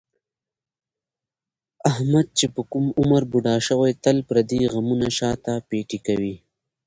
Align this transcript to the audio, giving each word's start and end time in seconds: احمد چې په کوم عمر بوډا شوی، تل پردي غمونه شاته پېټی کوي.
احمد 1.89 2.27
چې 2.37 2.45
په 2.55 2.61
کوم 2.71 2.85
عمر 2.99 3.23
بوډا 3.31 3.55
شوی، 3.67 3.91
تل 4.03 4.17
پردي 4.27 4.61
غمونه 4.73 5.07
شاته 5.17 5.53
پېټی 5.69 5.99
کوي. 6.07 6.35